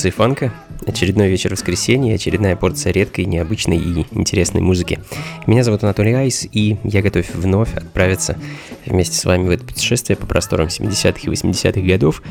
Функции 0.00 0.16
фанка, 0.16 0.54
очередной 0.86 1.28
вечер 1.28 1.52
воскресенья, 1.52 2.14
очередная 2.14 2.56
порция 2.56 2.90
редкой, 2.90 3.26
необычной 3.26 3.76
и 3.76 4.06
интересной 4.12 4.62
музыки. 4.62 4.98
Меня 5.46 5.62
зовут 5.62 5.84
Анатолий 5.84 6.14
Айс, 6.14 6.48
и 6.50 6.78
я 6.84 7.02
готов 7.02 7.26
вновь 7.34 7.74
отправиться 7.74 8.38
вместе 8.86 9.18
с 9.18 9.26
вами 9.26 9.48
в 9.48 9.50
это 9.50 9.62
путешествие 9.62 10.16
по 10.16 10.24
просторам 10.24 10.68
70-х 10.68 11.20
и 11.20 11.26
80-х 11.26 11.82
годов. 11.82 12.22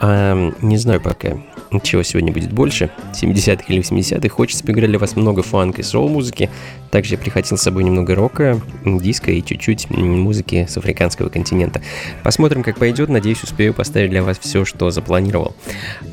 А, 0.00 0.50
не 0.62 0.78
знаю 0.78 1.02
пока, 1.02 1.42
чего 1.82 2.02
сегодня 2.02 2.32
будет 2.32 2.52
больше, 2.52 2.90
70-х 3.12 3.64
или 3.68 3.80
80-х. 3.80 4.28
Хочется 4.28 4.64
поиграть 4.64 4.90
для 4.90 4.98
вас 4.98 5.14
много 5.14 5.42
фанка 5.42 5.82
и 5.82 5.84
соул-музыки. 5.84 6.50
Также 6.90 7.14
я 7.14 7.18
прихватил 7.18 7.56
с 7.56 7.62
собой 7.62 7.84
немного 7.84 8.14
рока, 8.14 8.60
диска 8.84 9.30
и 9.30 9.44
чуть-чуть 9.44 9.88
музыки 9.90 10.66
с 10.68 10.76
африканского 10.76 11.28
континента. 11.28 11.80
Посмотрим, 12.24 12.64
как 12.64 12.78
пойдет. 12.78 13.08
Надеюсь, 13.08 13.42
успею 13.42 13.72
поставить 13.72 14.10
для 14.10 14.22
вас 14.22 14.38
все, 14.38 14.64
что 14.64 14.90
запланировал. 14.90 15.54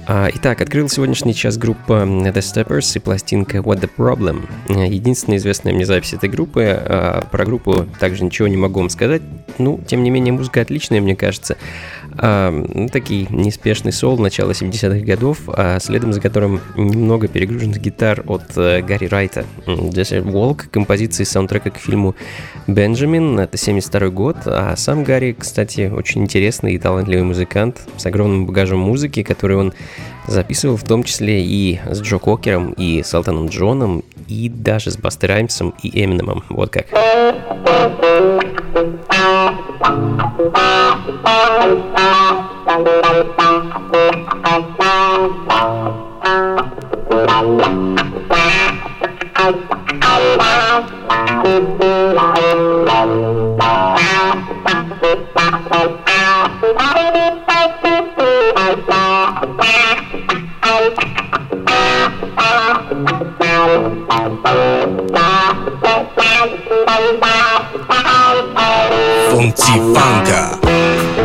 А, 0.05 0.29
итак, 0.33 0.61
открыл 0.61 0.87
сегодняшний 0.89 1.33
час 1.33 1.57
группа 1.57 1.93
The 1.93 2.33
Steppers 2.35 2.95
и 2.95 2.99
пластинка 2.99 3.57
What 3.57 3.81
the 3.81 3.89
Problem. 3.97 4.47
Единственная 4.69 5.37
известная 5.37 5.73
мне 5.73 5.85
запись 5.85 6.13
этой 6.13 6.29
группы. 6.29 6.63
А, 6.63 7.25
про 7.31 7.45
группу 7.45 7.87
также 7.99 8.23
ничего 8.23 8.47
не 8.47 8.57
могу 8.57 8.79
вам 8.79 8.89
сказать. 8.89 9.23
Ну, 9.57 9.79
тем 9.87 10.03
не 10.03 10.11
менее, 10.11 10.33
музыка 10.33 10.61
отличная, 10.61 11.01
мне 11.01 11.15
кажется. 11.15 11.57
А, 12.19 12.51
ну, 12.51 12.89
такие 12.89 13.27
неспешный 13.29 13.91
сол 13.91 14.17
начала 14.17 14.51
70-х 14.51 15.05
годов, 15.05 15.41
а 15.47 15.79
следом 15.79 16.13
за 16.13 16.21
которым 16.21 16.61
немного 16.75 17.27
перегруженных 17.27 17.79
гитар 17.79 18.23
от 18.25 18.43
э, 18.55 18.81
Гарри 18.81 19.05
Райта. 19.05 19.45
Desert 19.65 20.23
Walk, 20.23 20.69
композиции 20.71 21.23
саундтрека 21.23 21.69
к 21.69 21.77
фильму 21.77 22.15
«Бенджамин», 22.65 23.39
это 23.39 23.57
72 23.57 24.09
год, 24.09 24.37
а 24.45 24.75
сам 24.75 25.03
Гарри, 25.03 25.35
кстати, 25.37 25.91
очень 25.93 26.23
интересный 26.23 26.73
и 26.73 26.79
талантливый 26.79 27.23
музыкант 27.23 27.81
с 27.97 28.05
огромным 28.05 28.47
багажом 28.47 28.79
музыки, 28.79 29.21
который 29.21 29.57
он 29.57 29.73
записывал 30.27 30.77
в 30.77 30.83
том 30.83 31.03
числе 31.03 31.43
и 31.43 31.79
с 31.89 32.01
Джо 32.01 32.17
Кокером, 32.17 32.73
и 32.73 33.03
с 33.03 33.13
Алтоном 33.13 33.47
Джоном, 33.47 34.03
и 34.27 34.49
даже 34.49 34.91
с 34.91 34.97
Басты 34.97 35.27
Раймсом 35.27 35.73
и 35.83 36.03
Эминемом. 36.03 36.43
Вот 36.49 36.71
как. 36.71 36.87
Bye. 39.87 40.17
Funky 69.37 69.77
Funka. 69.93 70.57
Алан 70.57 71.16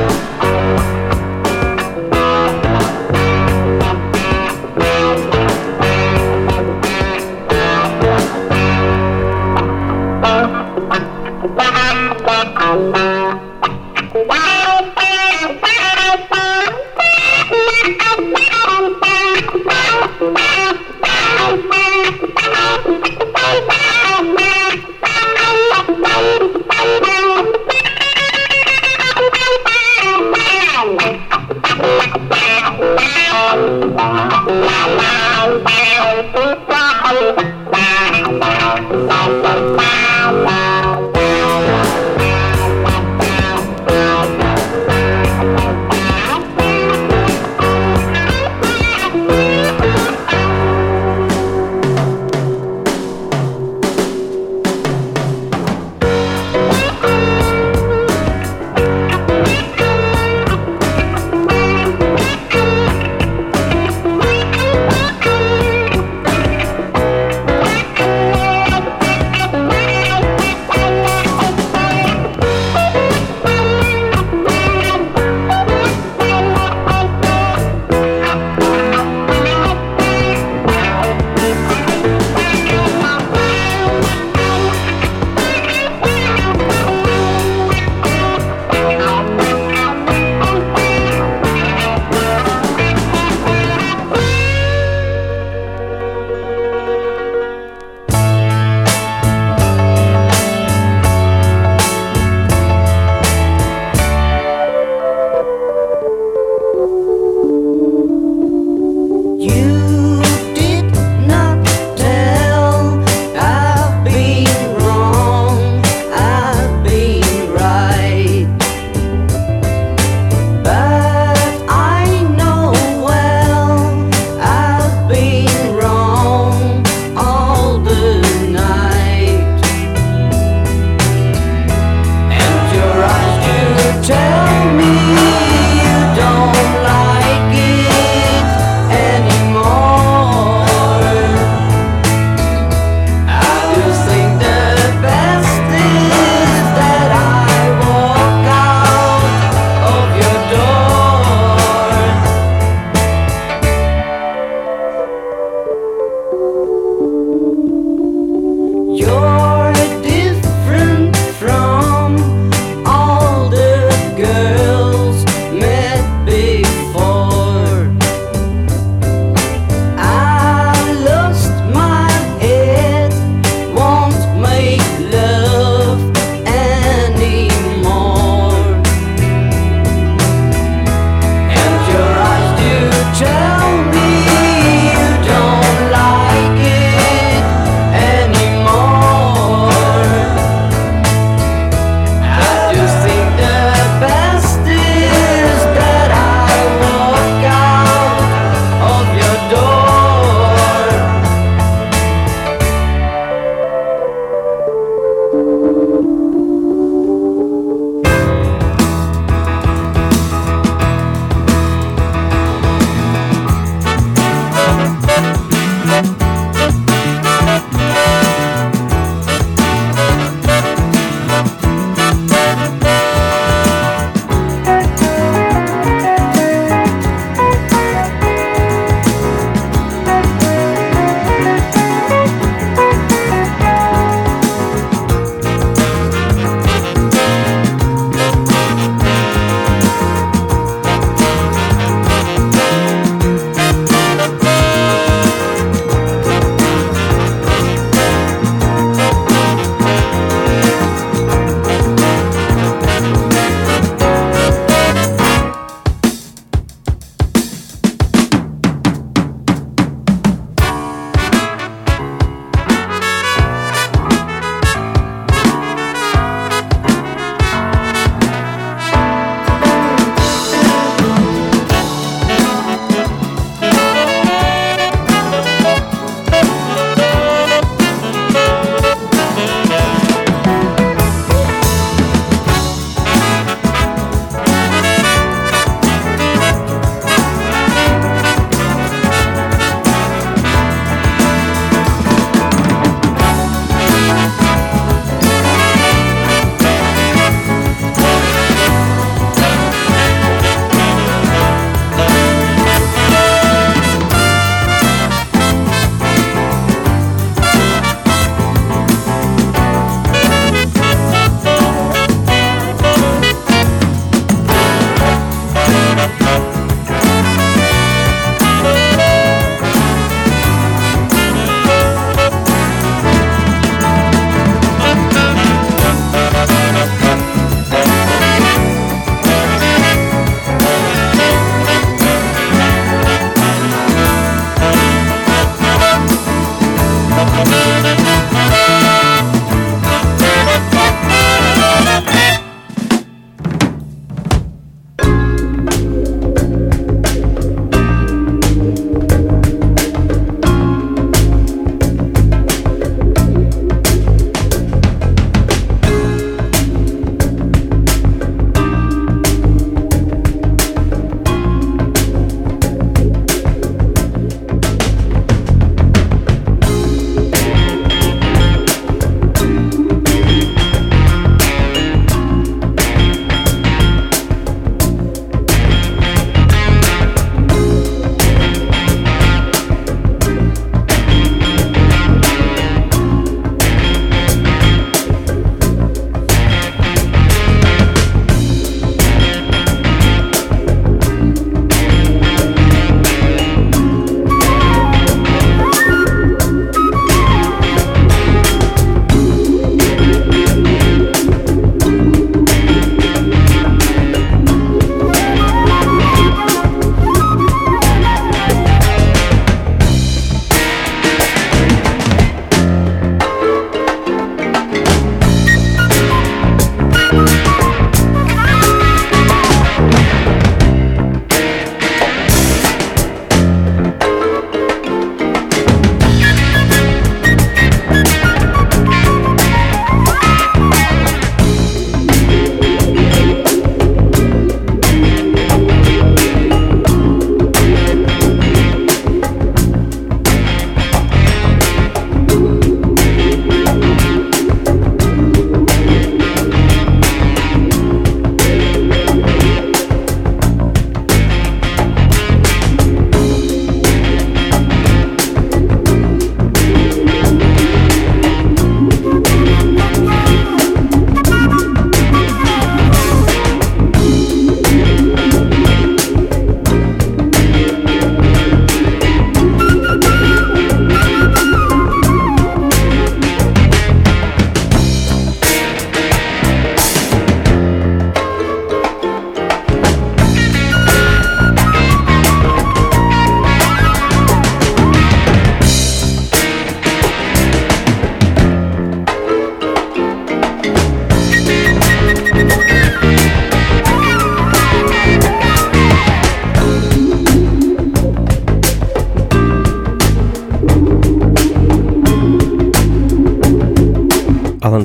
தூப்பாமல் 36.31 37.23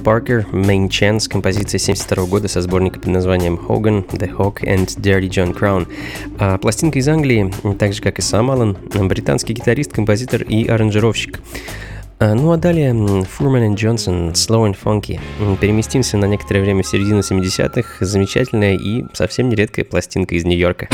Паркер, 0.08 0.48
Main 0.54 0.88
Chance, 0.88 1.28
композиция 1.28 1.80
72 1.80 2.28
года 2.28 2.48
со 2.48 2.62
сборника 2.62 2.98
под 2.98 3.10
названием 3.10 3.56
Hogan, 3.56 4.08
The 4.08 4.34
Hawk 4.38 4.62
and 4.64 4.86
Dirty 5.02 5.28
John 5.28 5.54
Crown. 5.54 5.86
А 6.40 6.58
пластинка 6.58 7.00
из 7.00 7.10
Англии, 7.10 7.54
так 7.78 7.92
же 7.92 8.02
как 8.02 8.18
и 8.18 8.22
сам 8.22 8.50
Алан, 8.50 8.78
британский 8.94 9.52
гитарист, 9.52 9.92
композитор 9.92 10.44
и 10.44 10.66
аранжировщик. 10.66 11.42
А, 12.20 12.36
ну 12.36 12.54
а 12.54 12.58
далее 12.58 12.94
Фурман 13.26 13.74
и 13.74 13.76
Джонсон, 13.76 14.30
Slow 14.30 14.72
and 14.72 14.78
Funky. 14.82 15.20
Переместимся 15.60 16.16
на 16.16 16.24
некоторое 16.24 16.62
время 16.62 16.84
в 16.84 16.88
середину 16.88 17.20
70-х. 17.20 18.06
Замечательная 18.06 18.78
и 18.78 19.04
совсем 19.12 19.50
нередкая 19.50 19.84
пластинка 19.84 20.36
из 20.36 20.46
Нью-Йорка. 20.46 20.88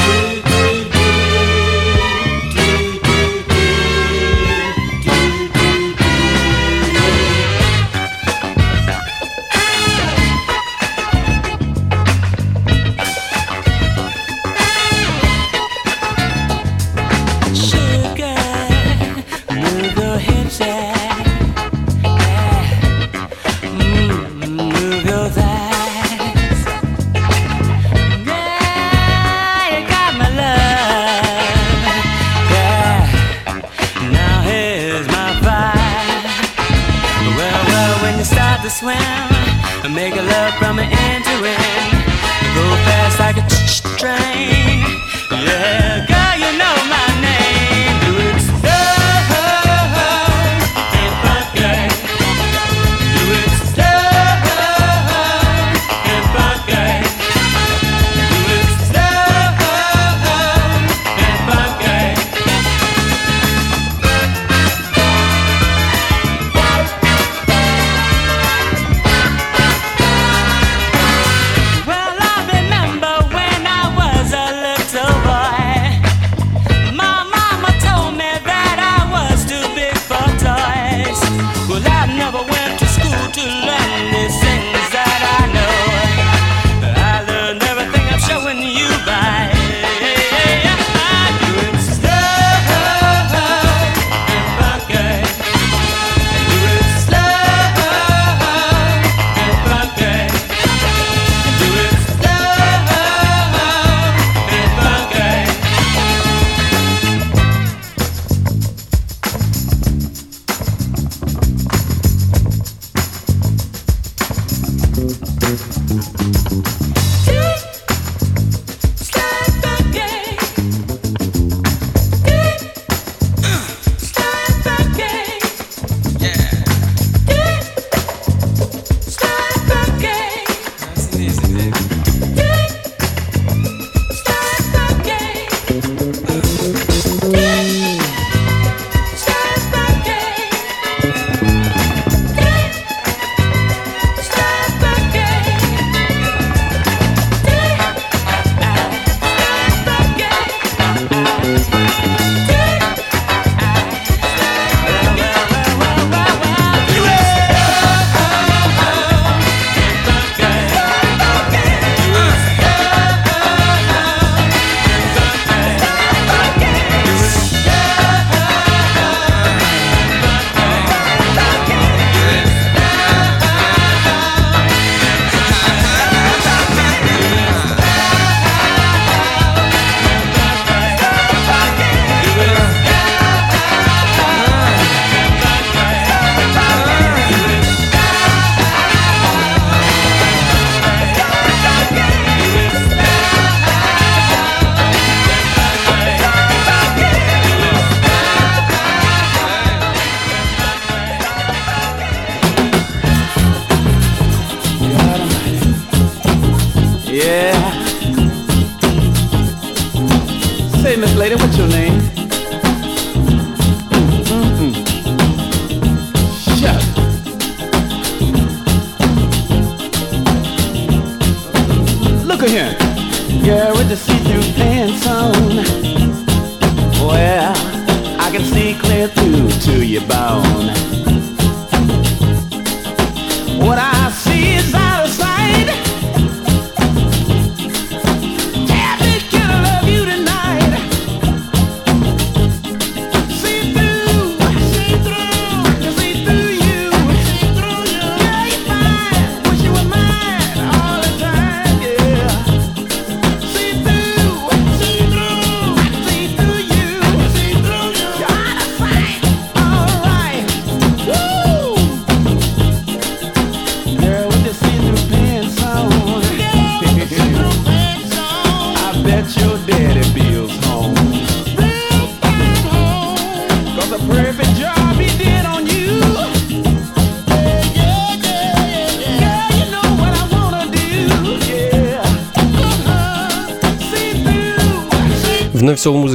I 81.85 82.05
never 82.05 82.52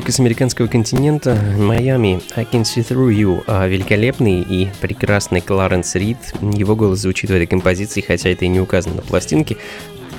Соло-музыка 0.09 0.13
с 0.13 0.21
американского 0.21 0.67
континента. 0.69 1.39
Майами, 1.59 2.21
I 2.35 2.45
Can 2.45 2.63
See 2.63 2.87
Through 2.87 3.15
You. 3.15 3.45
А 3.47 3.67
великолепный 3.67 4.41
и 4.41 4.69
прекрасный 4.81 5.41
Кларенс 5.41 5.95
Рид. 5.97 6.17
Его 6.41 6.77
голос 6.77 7.01
звучит 7.01 7.31
в 7.31 7.35
этой 7.35 7.47
композиции, 7.47 8.01
хотя 8.01 8.31
это 8.31 8.45
и 8.45 8.49
не 8.49 8.61
указано 8.61 8.97
на 8.97 9.03
пластинке. 9.03 9.59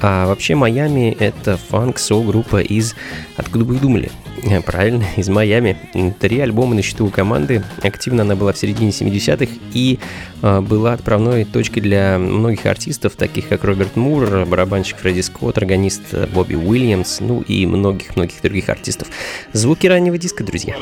А 0.02 0.28
вообще 0.28 0.56
Майами— 0.56 1.16
это 1.20 1.58
фанк-сол-группа 1.58 2.62
из... 2.62 2.96
Откуда 3.36 3.66
бы 3.66 3.74
вы 3.74 3.80
думали? 3.80 4.12
Э, 4.44 4.62
правильно, 4.66 5.06
из 5.18 5.30
Майами. 5.30 5.78
Три 6.20 6.40
альбома 6.40 6.76
на 6.76 6.82
счету 6.82 7.06
у 7.06 7.10
команды. 7.10 7.64
Активно 7.82 8.24
она 8.24 8.36
была 8.36 8.54
в 8.54 8.58
середине 8.58 8.92
70-х 8.92 9.52
и 9.74 10.00
э, 10.42 10.62
была 10.62 10.94
отправной 10.94 11.46
точкой 11.46 11.82
для 11.82 12.18
многих 12.18 12.66
артистов, 12.66 13.16
таких 13.16 13.48
как 13.48 13.64
Роберт 13.64 13.96
Мур, 13.96 14.46
барабанщик 14.46 14.98
Фредди 14.98 15.22
Скотт, 15.22 15.58
органист 15.58 16.14
Бобби 16.34 16.56
Уильямс, 16.56 17.20
ну 17.20 17.42
и 17.42 17.66
многих-многих 17.66 18.42
других 18.42 18.70
артистов. 18.70 19.08
Звуки 19.54 19.88
раннего 19.88 20.18
диска, 20.18 20.44
друзья. 20.44 20.76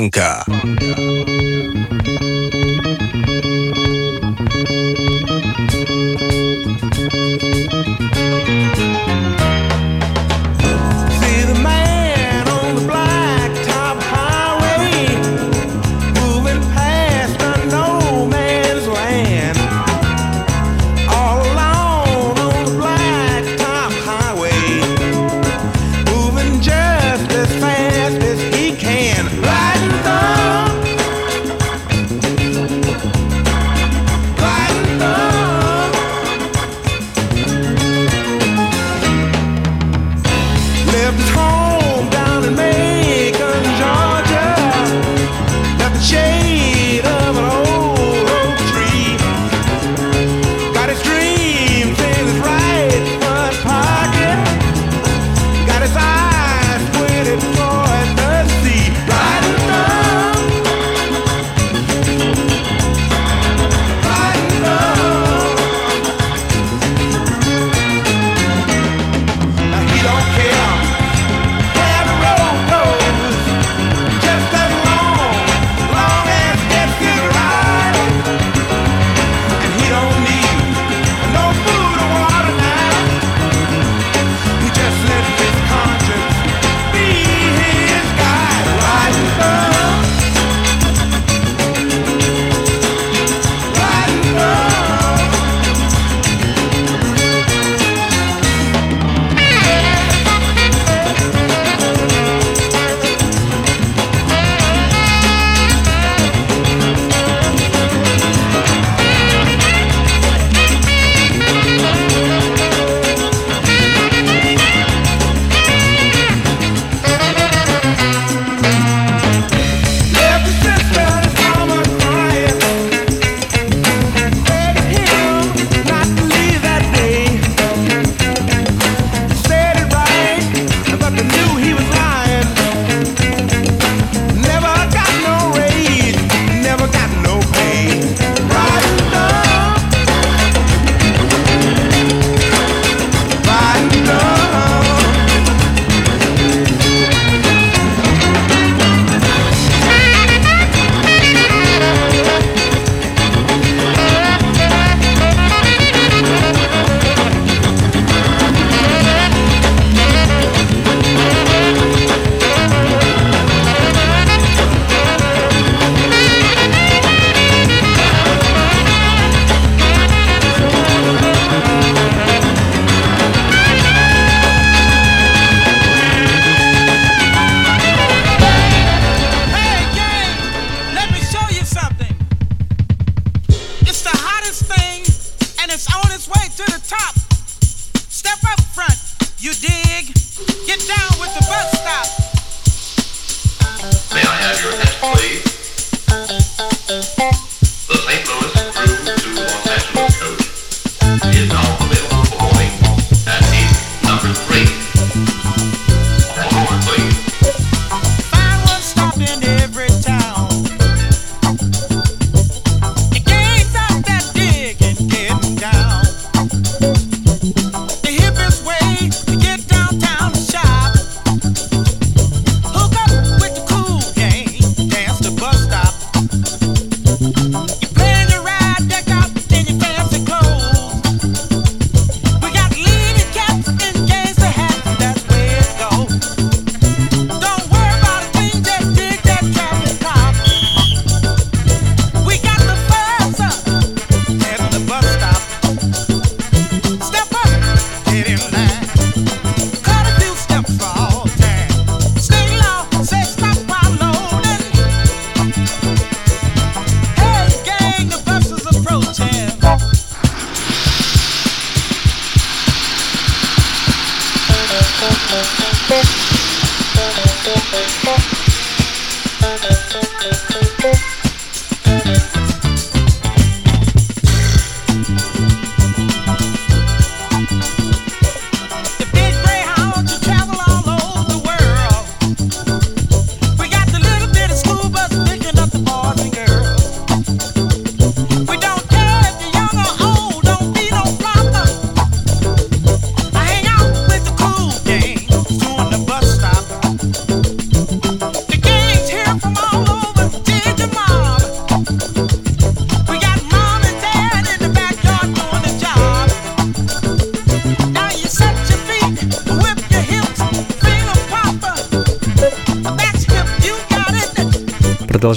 Banka. 0.00 0.46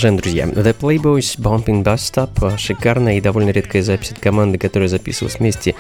Продолжаем, 0.04 0.22
друзья. 0.22 0.46
The 0.48 0.76
Playboys 0.78 1.40
Bumping 1.40 1.82
Bus 1.82 1.96
Stop. 1.96 2.58
Шикарная 2.58 3.20
и 3.20 3.22
довольно 3.22 3.52
редкая 3.52 3.82
запись 3.82 4.12
от 4.12 4.20
команды, 4.20 4.58
которая 4.58 4.90
записывалась 4.90 5.40
вместе 5.40 5.76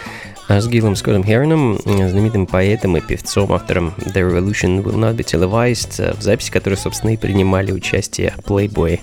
а, 0.47 0.61
с 0.61 0.67
Гиллом 0.69 0.95
Скоттом 0.95 1.25
Херроном, 1.25 1.77
знаменитым 1.83 2.45
поэтом 2.45 2.95
и 2.95 3.01
певцом, 3.01 3.51
автором 3.51 3.93
The 3.97 4.25
Revolution 4.25 4.81
Will 4.81 4.95
Not 4.95 5.17
Be 5.17 5.25
Televised, 5.25 6.17
в 6.17 6.21
записи 6.21 6.51
которой, 6.51 6.75
собственно, 6.75 7.11
и 7.11 7.17
принимали 7.17 7.73
участие 7.73 8.33
Playboy. 8.45 9.01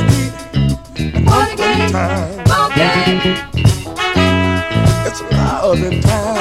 baby. 0.00 1.24
Ball 1.24 2.70
game. 2.74 3.36
It's 5.06 5.20
love 5.32 5.82
in 5.82 6.00
time. 6.00 6.39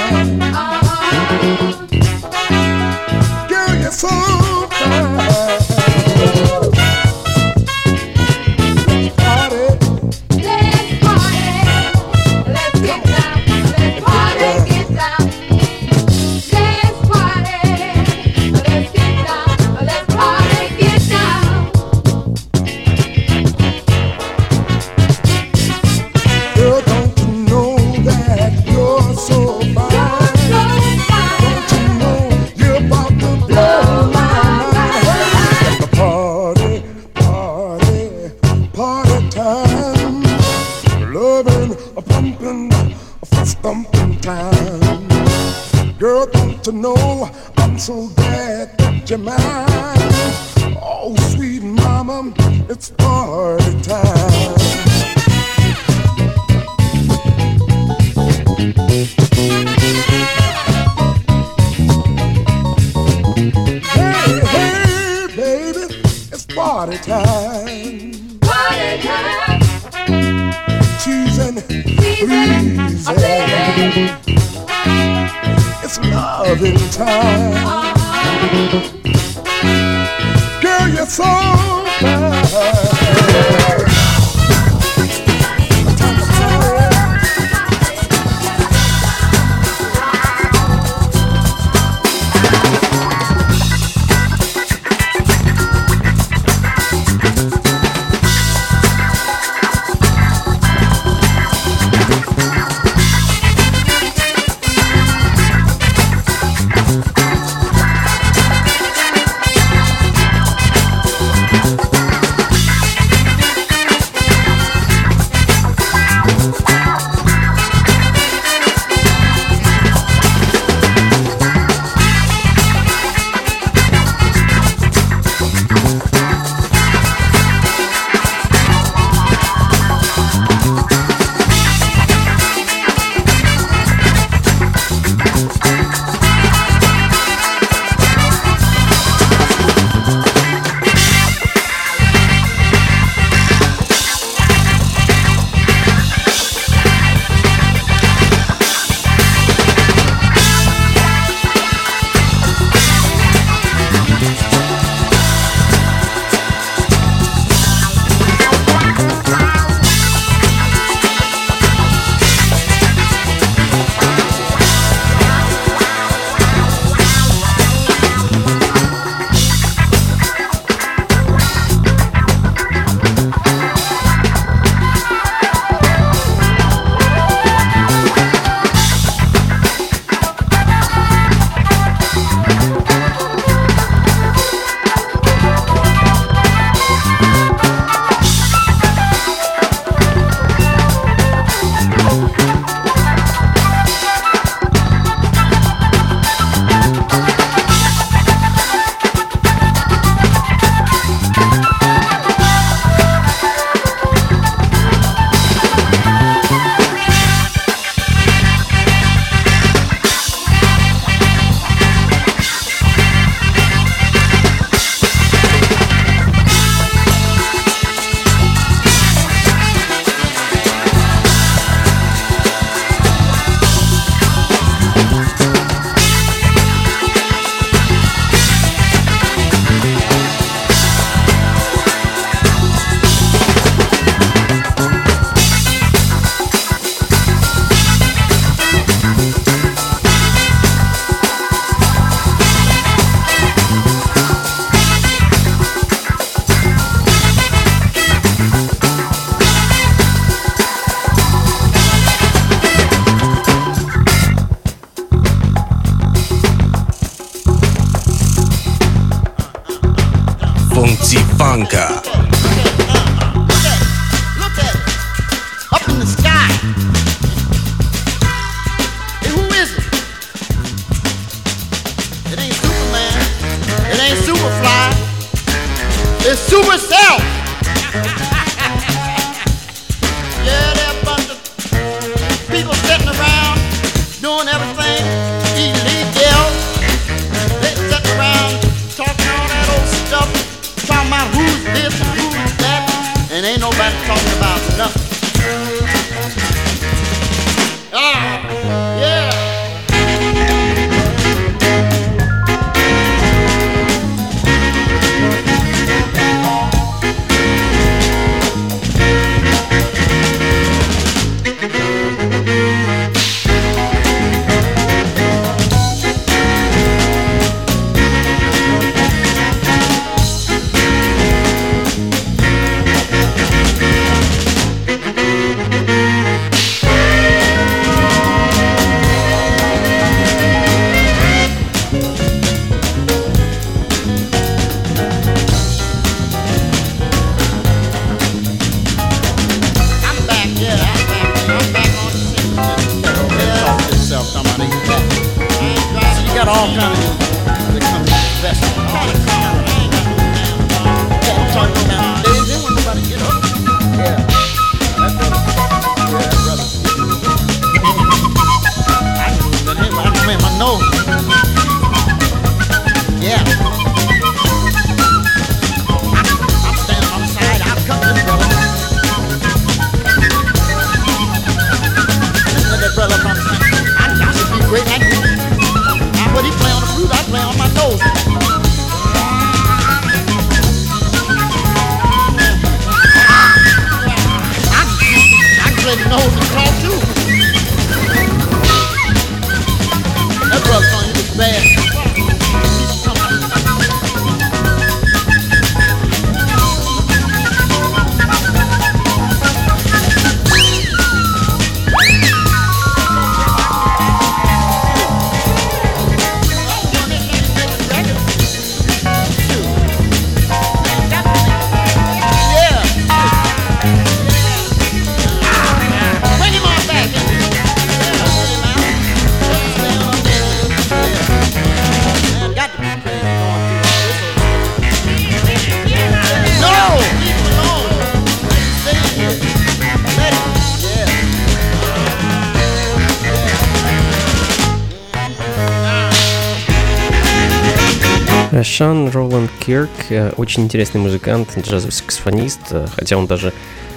Шан 438.79 439.09
Роланд 439.09 439.51
Кирк 439.59 439.89
э, 440.07 440.31
очень 440.37 440.63
интересный 440.63 441.01
музыкант, 441.01 441.49
джазовый 441.57 441.91
саксофонист, 441.91 442.61
э, 442.71 442.87
хотя 442.95 443.17
он 443.17 443.27
даже 443.27 443.51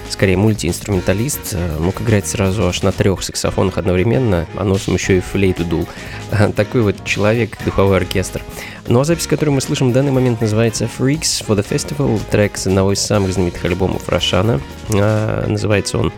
скорее 0.09 0.35
мультиинструменталист, 0.35 1.53
э, 1.53 1.77
мог 1.79 2.01
играть 2.01 2.27
сразу 2.27 2.67
аж 2.67 2.81
на 2.81 2.91
трех 2.91 3.23
саксофонах 3.23 3.77
одновременно, 3.77 4.45
а 4.57 4.65
носом 4.65 4.95
еще 4.95 5.15
и 5.15 5.19
флейту 5.21 5.63
дул. 5.63 5.87
Такой 6.57 6.81
вот 6.81 7.05
человек, 7.05 7.57
духовой 7.63 7.95
оркестр. 7.95 8.41
Ну 8.85 8.99
а 8.99 9.05
запись, 9.05 9.25
которую 9.25 9.55
мы 9.55 9.61
слышим 9.61 9.91
в 9.91 9.93
данный 9.93 10.11
момент, 10.11 10.41
называется 10.41 10.89
Freaks 10.99 11.45
for 11.47 11.57
the 11.57 11.65
Festival, 11.65 12.19
трек 12.29 12.57
с 12.57 12.67
одного 12.67 12.91
из 12.91 12.99
самых 12.99 13.31
знаменитых 13.31 13.63
альбомов 13.63 14.09
Рошана. 14.09 14.59
Называется 14.89 15.97
он 15.97 16.11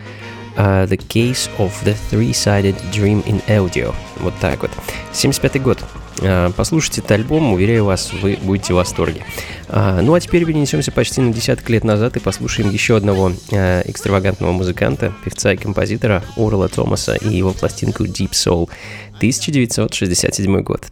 The 0.56 0.98
Case 1.08 1.52
of 1.60 1.72
the 1.84 1.96
Three-Sided 2.10 2.78
Dream 2.92 3.24
in 3.26 3.46
Audio. 3.46 3.94
Вот 4.22 4.34
так 4.42 4.64
вот. 4.64 4.72
75 5.14 5.62
год. 5.62 5.78
А, 6.22 6.52
послушайте 6.52 7.02
этот 7.02 7.12
альбом, 7.12 7.54
уверяю 7.54 7.86
вас, 7.86 8.12
вы 8.14 8.38
будете 8.42 8.74
в 8.74 8.78
восторге. 8.78 9.26
А, 9.68 10.02
ну 10.02 10.14
а 10.14 10.20
теперь 10.20 10.46
перенесемся 10.46 10.92
почти 10.92 11.22
на 11.22 11.34
десяток 11.34 11.70
лет 11.70 11.84
назад 11.84 12.16
и 12.18 12.20
послушаем 12.20 12.70
еще 12.70 12.98
одного 12.98 13.34
а, 13.52 13.82
экстравагантного 13.86 14.52
музыканта, 14.52 15.14
певца 15.24 15.54
и 15.54 15.58
композитора 15.58 16.24
Орла 16.38 16.68
Томаса 16.68 17.16
и 17.16 17.36
его 17.36 17.52
пластинку 17.52 18.06
Deep 18.06 18.32
Soul, 18.32 18.70
1967 19.18 20.62
год. 20.62 20.86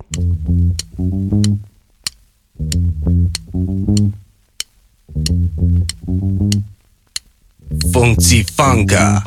Функции 7.91 8.43
фанка. 8.43 9.23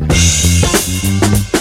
Hey, 0.00 1.51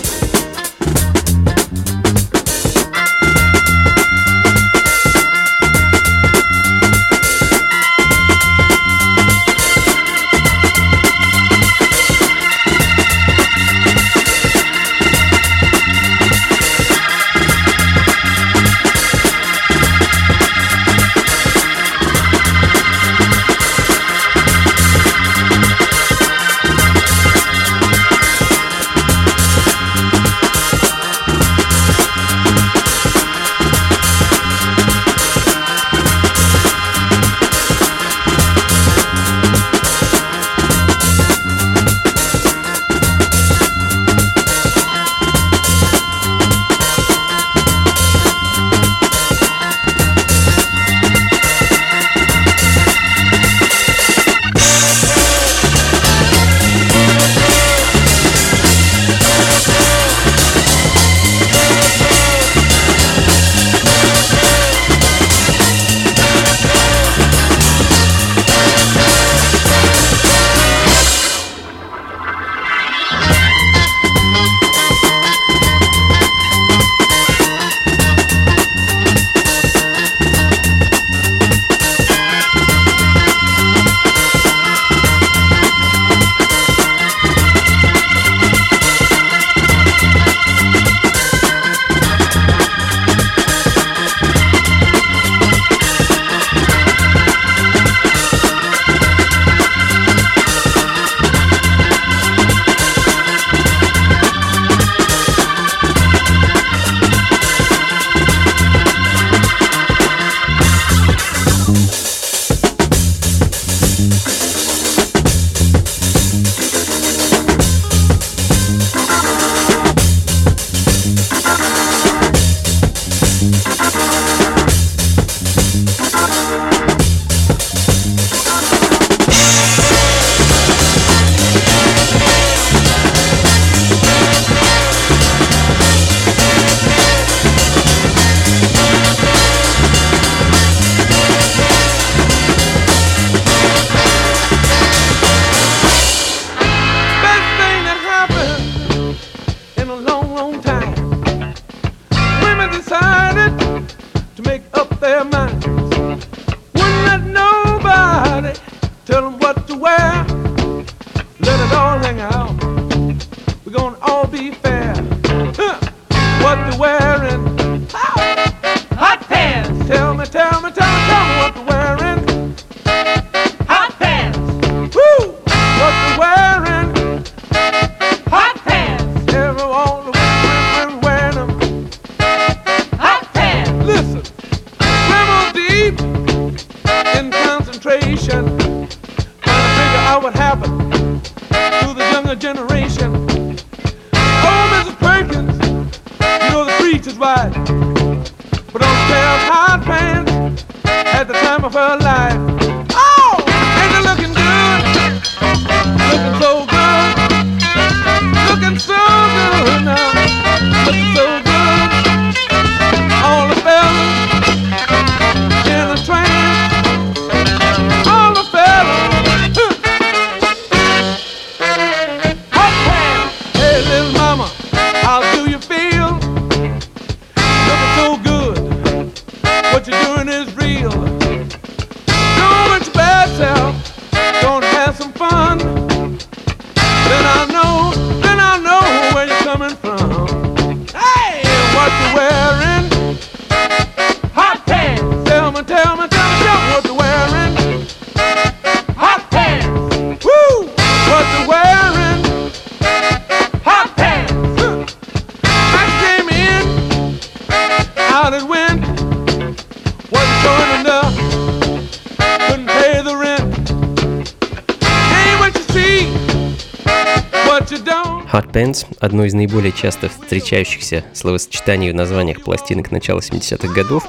одно 269.01 269.25
из 269.25 269.33
наиболее 269.33 269.73
часто 269.73 270.07
встречающихся 270.07 271.03
словосочетаний 271.13 271.91
в 271.91 271.95
названиях 271.95 272.41
пластинок 272.41 272.91
начала 272.91 273.19
70-х 273.19 273.73
годов. 273.73 274.07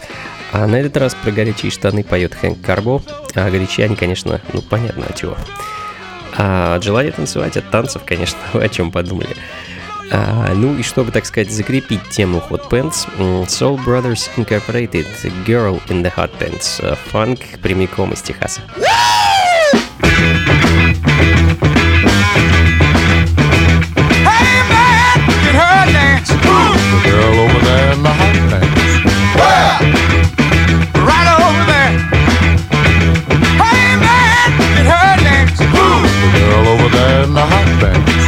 А 0.53 0.67
на 0.67 0.77
этот 0.77 0.97
раз 0.99 1.17
про 1.17 1.33
горячие 1.33 1.73
штаны 1.73 2.05
поет 2.05 2.35
Хэнк 2.35 2.61
Карбо, 2.61 3.03
а 3.35 3.51
горячие 3.51 3.87
они, 3.87 3.97
конечно, 3.97 4.41
ну 4.53 4.63
понятно 4.63 5.07
от 5.07 5.17
чего. 5.17 5.37
А 6.37 6.77
от 6.77 6.85
желания 6.85 7.11
танцевать, 7.11 7.57
от 7.57 7.71
танцев, 7.71 8.03
конечно, 8.05 8.39
вы 8.53 8.63
о 8.63 8.69
чем 8.69 8.93
подумали. 8.93 9.35
А, 10.11 10.53
ну 10.55 10.77
и 10.77 10.83
чтобы, 10.83 11.11
так 11.11 11.25
сказать, 11.25 11.51
закрепить 11.51 12.11
тему 12.11 12.43
Hot 12.51 12.69
Pants, 12.69 13.09
Soul 13.47 13.83
Brothers 13.83 14.29
Incorporated 14.37 15.07
Girl 15.47 15.81
in 15.89 16.03
the 16.03 16.13
Hot 16.17 16.31
Pants. 16.39 16.81
Э, 16.81 16.97
фанк 17.11 17.41
прямиком 17.63 18.13
из 18.13 18.21
Техаса. 18.21 18.61
Yeah! 20.03 20.62
the 26.93 27.09
girl 27.09 27.35
over 27.41 27.61
there 27.65 27.93
in 27.93 28.03
the 28.03 28.13
hot 28.13 28.37
pants. 28.51 28.83
Where? 29.39 29.73
Right 31.09 31.29
over 31.41 31.65
there. 31.73 31.93
Hey 33.63 33.97
man, 34.05 34.49
it 34.79 34.87
her 34.93 35.13
legs. 35.25 35.59
Who? 35.75 35.87
the 36.23 36.31
girl 36.39 36.65
over 36.75 36.89
there 36.97 37.23
in 37.25 37.33
the 37.33 37.47
hot 37.53 37.69
pants? 37.81 38.22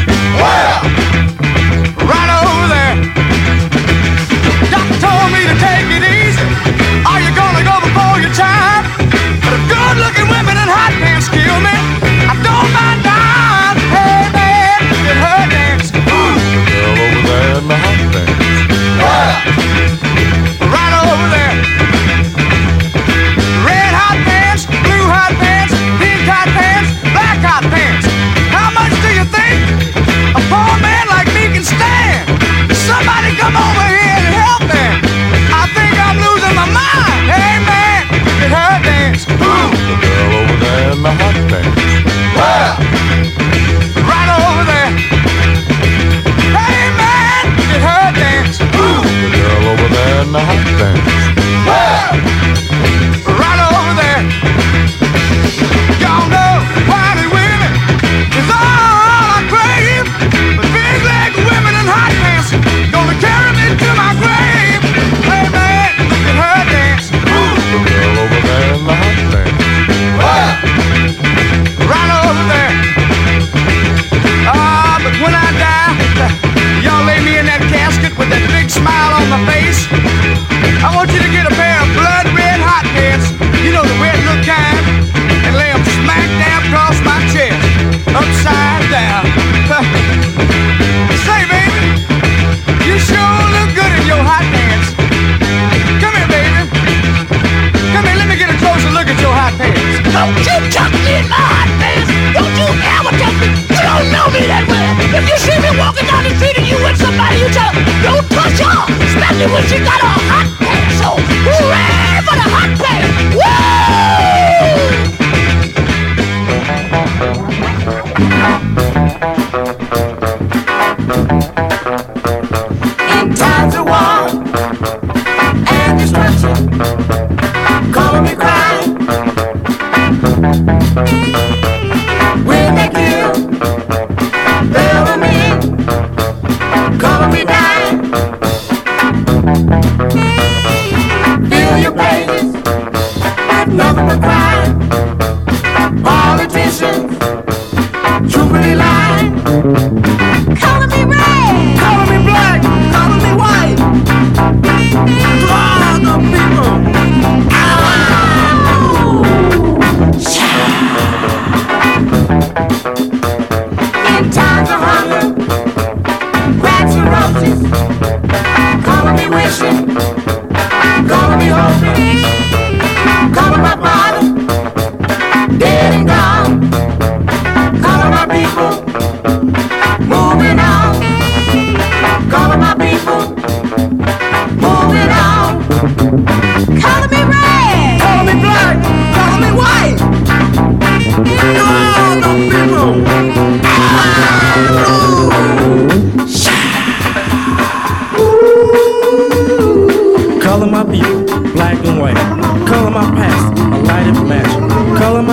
my 79.36 79.46
face. 79.46 79.63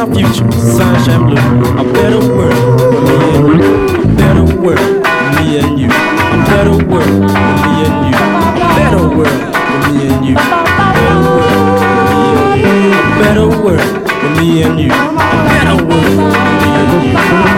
my 0.07 0.13
future. 0.15 0.51
Sunshine 0.51 1.25
blue, 1.27 1.37
a 1.79 1.93
better 1.93 2.19
world 2.19 2.55
for 2.91 3.01
me 3.01 3.17
and 3.35 3.47
you. 3.49 3.69
A 4.01 4.07
better 4.17 4.45
world 4.61 4.79
for 4.79 5.29
me 5.37 5.59
and 5.59 5.79
you. 5.79 5.87
A 5.87 6.37
better 6.47 6.77
world 6.89 7.05
for 7.05 7.45
me 7.61 7.71
and 7.85 7.97
you. 8.05 8.15
A 8.17 8.69
better 8.75 9.03
world 9.15 9.41
for 9.53 9.77
me 9.89 10.07
and 10.07 10.25
you. 10.25 10.35
A 10.35 10.43
better 10.97 11.19
world 11.27 11.69
for 11.81 11.99
me 12.09 12.23
and 12.33 12.61
you. 12.63 12.93
A 12.93 13.13
better 13.19 13.47
world 13.63 14.09
for 14.09 14.29
me 14.39 14.63
and 14.63 14.79
you. 14.79 14.91
A 14.91 15.37
better 15.49 15.77
world 15.85 16.05
for 16.05 16.45
me 16.61 16.69
and 16.81 17.45
you. 17.45 17.50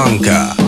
Blanca. 0.00 0.59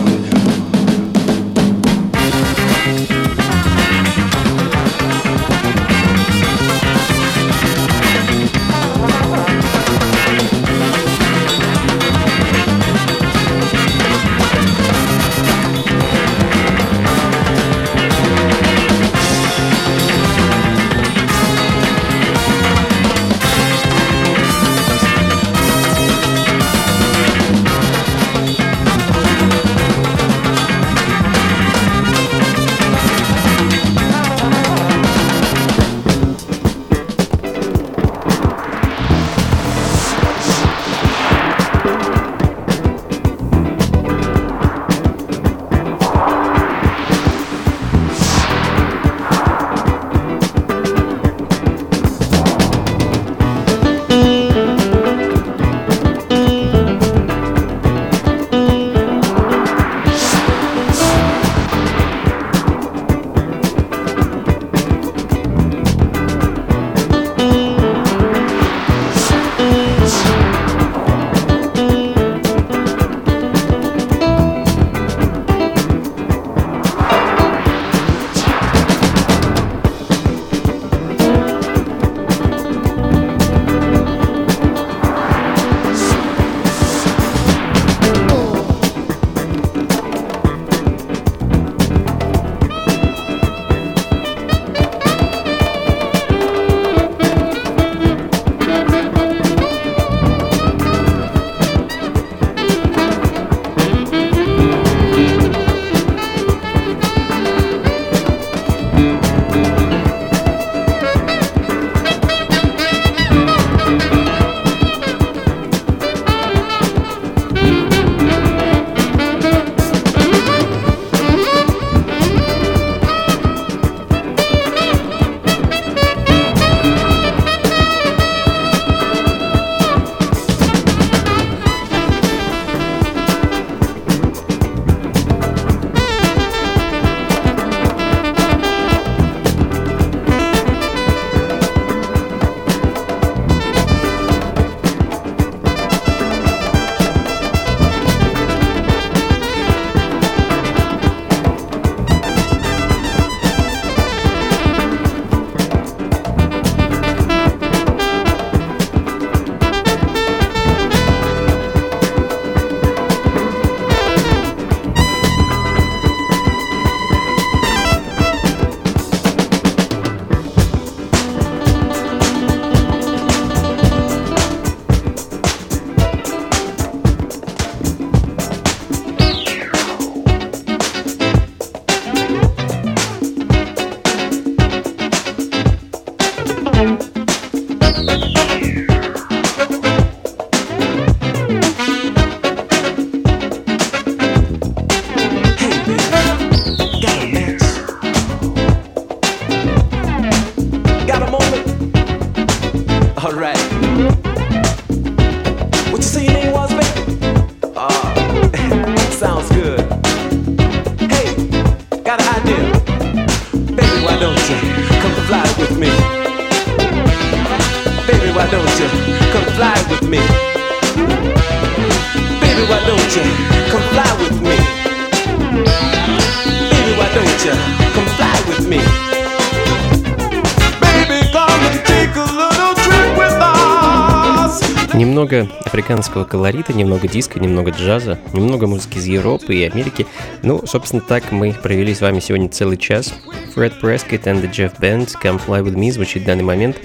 Немного 235.23 235.49
африканского 235.63 236.25
колорита, 236.25 236.73
немного 236.73 237.07
диска, 237.07 237.39
немного 237.39 237.71
джаза, 237.71 238.19
немного 238.33 238.67
музыки 238.67 238.97
из 238.97 239.05
Европы 239.05 239.55
и 239.55 239.63
Америки. 239.63 240.05
Ну, 240.41 240.61
собственно, 240.67 241.01
так 241.01 241.31
мы 241.31 241.53
провели 241.53 241.95
с 241.95 242.01
вами 242.01 242.19
сегодня 242.19 242.49
целый 242.49 242.75
час. 242.75 243.13
Фред 243.55 243.79
Прескотт 243.79 244.27
and 244.27 244.41
the 244.41 244.51
Jeff 244.51 244.77
Band 244.81 245.15
Come 245.23 245.41
Fly 245.41 245.63
With 245.63 245.75
Me 245.75 245.93
звучит 245.93 246.23
в 246.23 246.25
данный 246.25 246.43
момент. 246.43 246.75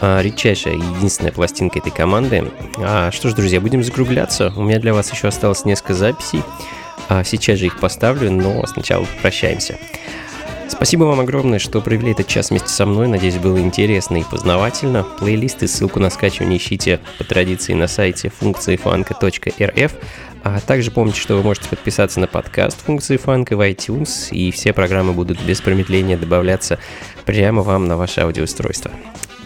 А, 0.00 0.22
редчайшая 0.22 0.74
единственная 0.74 1.32
пластинка 1.32 1.80
этой 1.80 1.90
команды. 1.90 2.52
А, 2.78 3.10
что 3.10 3.28
ж, 3.28 3.32
друзья, 3.32 3.60
будем 3.60 3.82
закругляться. 3.82 4.52
У 4.56 4.62
меня 4.62 4.78
для 4.78 4.94
вас 4.94 5.10
еще 5.10 5.26
осталось 5.26 5.64
несколько 5.64 5.94
записей. 5.94 6.44
А, 7.08 7.24
сейчас 7.24 7.58
же 7.58 7.66
их 7.66 7.80
поставлю, 7.80 8.30
но 8.30 8.64
сначала 8.68 9.04
прощаемся. 9.20 9.76
Спасибо 10.70 11.02
вам 11.02 11.18
огромное, 11.18 11.58
что 11.58 11.80
провели 11.80 12.12
этот 12.12 12.28
час 12.28 12.50
вместе 12.50 12.68
со 12.68 12.86
мной. 12.86 13.08
Надеюсь, 13.08 13.36
было 13.36 13.60
интересно 13.60 14.18
и 14.18 14.24
познавательно. 14.24 15.02
Плейлисты, 15.02 15.66
ссылку 15.66 15.98
на 15.98 16.10
скачивание 16.10 16.58
ищите 16.58 17.00
по 17.18 17.24
традиции 17.24 17.74
на 17.74 17.88
сайте 17.88 18.30
функции 18.30 18.76
фанка.рф. 18.76 19.92
А 20.42 20.60
также 20.60 20.90
помните, 20.90 21.20
что 21.20 21.34
вы 21.34 21.42
можете 21.42 21.68
подписаться 21.68 22.20
на 22.20 22.28
подкаст 22.28 22.80
функции 22.80 23.16
фанка 23.16 23.56
в 23.56 23.60
iTunes, 23.60 24.30
и 24.30 24.52
все 24.52 24.72
программы 24.72 25.12
будут 25.12 25.42
без 25.42 25.60
промедления 25.60 26.16
добавляться 26.16 26.78
прямо 27.26 27.62
вам 27.62 27.86
на 27.86 27.96
ваше 27.96 28.20
аудиоустройство. 28.20 28.92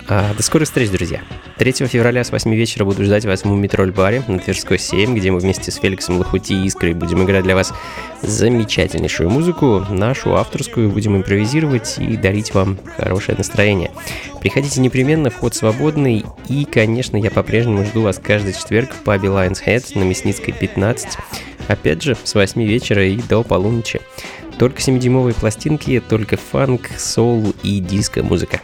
А, 0.07 0.35
до 0.35 0.43
скорых 0.43 0.69
встреч, 0.69 0.91
друзья. 0.91 1.23
3 1.57 1.73
февраля 1.87 2.25
с 2.25 2.31
8 2.31 2.55
вечера 2.55 2.85
буду 2.85 3.05
ждать 3.05 3.25
вас 3.25 3.43
в 3.43 3.45
Мумитроль 3.47 3.91
баре 3.91 4.23
на 4.29 4.39
Тверской 4.39 4.79
7, 4.79 5.15
где 5.17 5.31
мы 5.31 5.39
вместе 5.39 5.71
с 5.71 5.77
Феликсом 5.77 6.19
Лохути 6.19 6.53
и 6.53 6.67
Искрой 6.67 6.93
будем 6.93 7.23
играть 7.25 7.45
для 7.45 7.55
вас 7.55 7.73
замечательнейшую 8.21 9.31
музыку, 9.31 9.85
нашу 9.89 10.37
авторскую, 10.37 10.91
будем 10.91 11.17
импровизировать 11.17 11.97
и 11.99 12.19
дарить 12.19 12.53
вам 12.53 12.79
хорошее 12.99 13.39
настроение. 13.39 13.93
Приходите 14.41 14.83
непременно, 14.83 15.31
вход 15.31 15.55
свободный, 15.55 16.25
и, 16.51 16.67
конечно, 16.67 17.17
я 17.17 17.31
по-прежнему 17.31 17.85
жду 17.85 18.03
вас 18.03 18.21
каждый 18.23 18.53
четверг 18.53 18.91
в 18.93 19.05
пабе 19.05 19.29
Lions 19.29 19.65
Head 19.65 19.99
на 19.99 20.03
Мясницкой 20.03 20.53
15 20.53 21.17
Опять 21.67 22.03
же, 22.03 22.17
с 22.23 22.35
8 22.35 22.63
вечера 22.63 23.07
и 23.07 23.17
до 23.17 23.43
полуночи. 23.43 24.01
Только 24.59 24.81
7-дюймовые 24.81 25.35
пластинки, 25.35 26.03
только 26.07 26.37
фанк, 26.37 26.91
соул 26.99 27.55
и 27.63 27.81
диско-музыка 27.81 28.61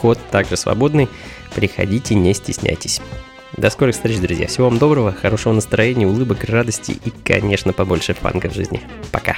вход 0.00 0.18
также 0.30 0.56
свободный. 0.56 1.10
Приходите, 1.54 2.14
не 2.14 2.32
стесняйтесь. 2.32 3.02
До 3.58 3.68
скорых 3.68 3.94
встреч, 3.94 4.18
друзья. 4.18 4.46
Всего 4.46 4.70
вам 4.70 4.78
доброго, 4.78 5.12
хорошего 5.12 5.52
настроения, 5.52 6.06
улыбок, 6.06 6.44
радости 6.44 6.92
и, 7.04 7.12
конечно, 7.22 7.74
побольше 7.74 8.14
фанка 8.14 8.48
в 8.48 8.54
жизни. 8.54 8.80
Пока. 9.12 9.36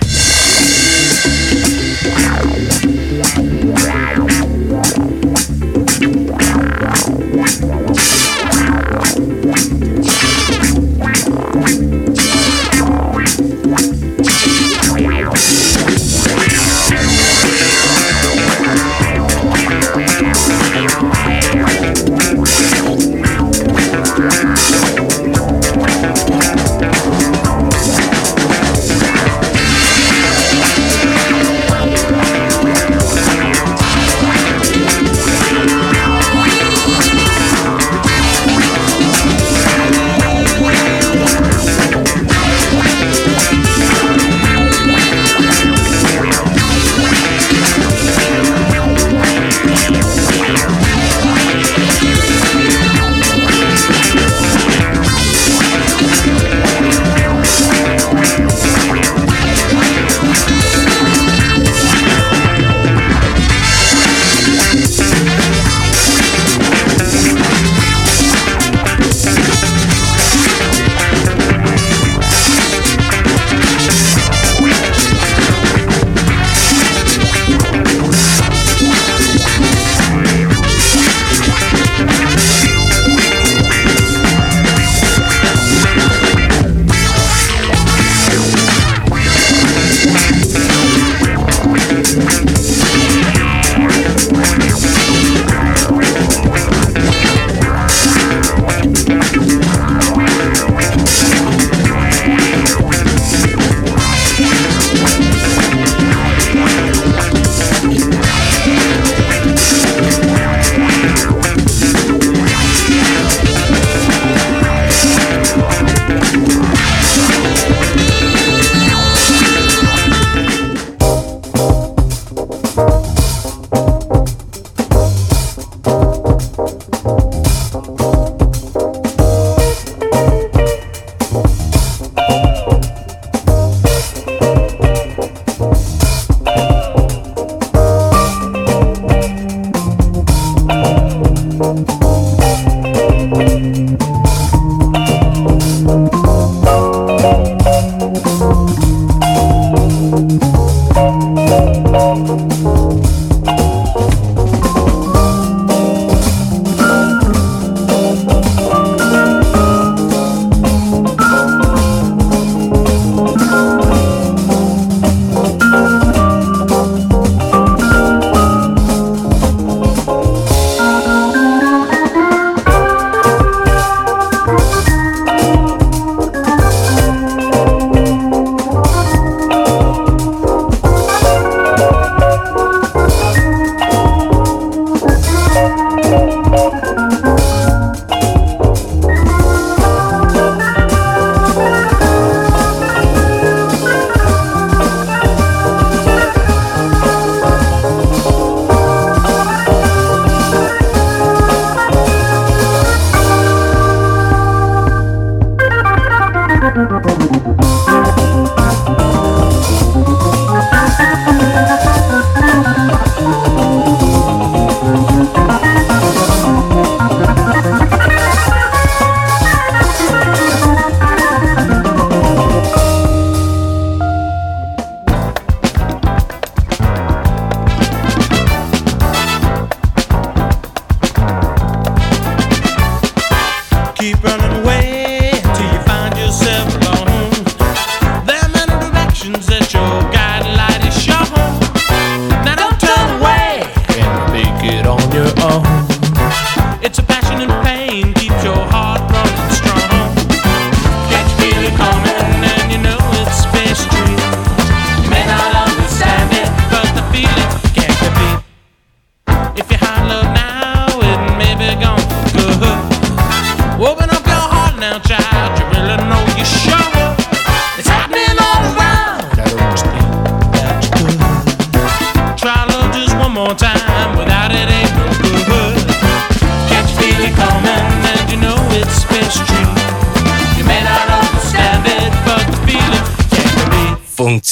Wow. 7.63 7.82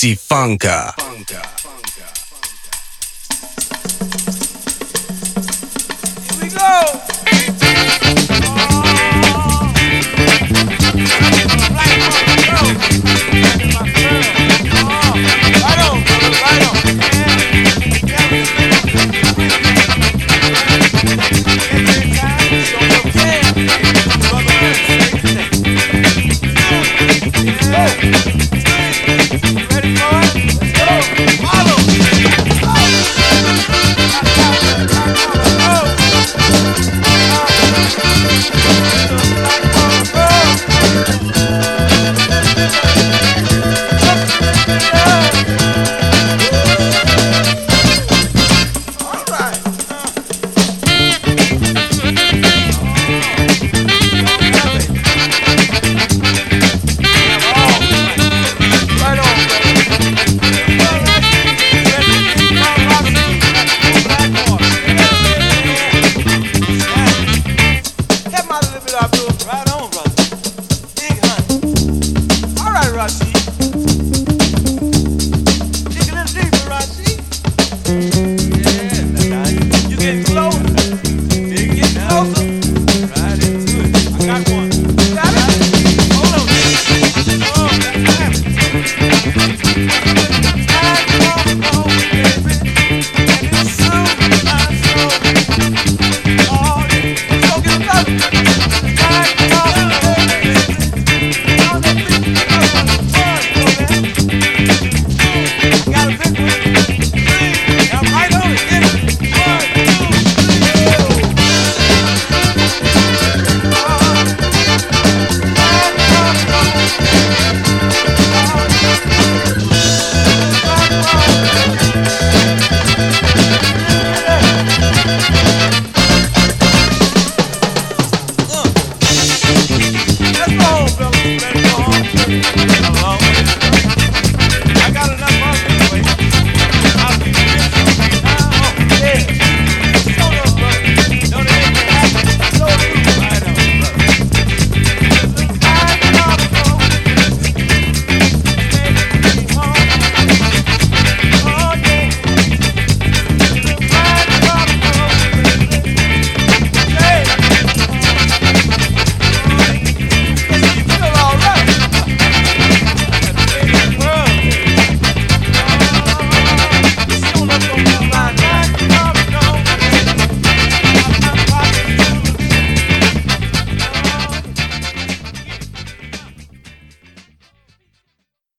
Funka. 0.08 0.94